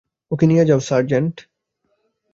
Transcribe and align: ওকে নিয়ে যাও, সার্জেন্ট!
ওকে 0.31 0.45
নিয়ে 0.47 0.63
যাও, 0.65 0.79
সার্জেন্ট! 0.87 1.35